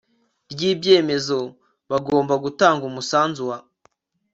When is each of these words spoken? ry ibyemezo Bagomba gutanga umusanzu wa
ry 0.51 0.61
ibyemezo 0.71 1.37
Bagomba 1.89 2.33
gutanga 2.43 2.83
umusanzu 2.91 3.41
wa 3.49 3.57